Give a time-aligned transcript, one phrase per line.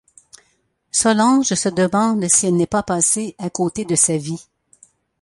[0.89, 4.47] Solange se demande si elle n'est pas passée à côté de sa vie.